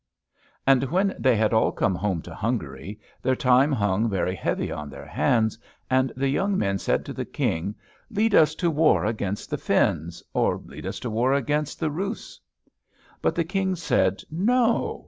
And 0.65 0.85
when 0.85 1.15
they 1.19 1.35
had 1.35 1.53
all 1.53 1.71
come 1.71 1.93
home 1.93 2.23
to 2.23 2.33
Hungary, 2.33 2.99
their 3.21 3.35
time 3.35 3.71
hung 3.71 4.09
very 4.09 4.33
heavy 4.33 4.71
on 4.71 4.89
their 4.89 5.05
hands. 5.05 5.59
And 5.91 6.11
the 6.17 6.27
young 6.27 6.57
men 6.57 6.79
said 6.79 7.05
to 7.05 7.13
the 7.13 7.23
King, 7.23 7.75
"Lead 8.09 8.33
us 8.33 8.55
to 8.55 8.71
war 8.71 9.05
against 9.05 9.51
the 9.51 9.59
Finns, 9.59 10.23
or 10.33 10.57
lead 10.57 10.87
us 10.87 10.99
to 11.01 11.11
war 11.11 11.33
against 11.33 11.79
the 11.79 11.91
Russ." 11.91 12.39
But 13.21 13.35
the 13.35 13.43
King 13.45 13.75
said, 13.75 14.23
"No! 14.31 14.99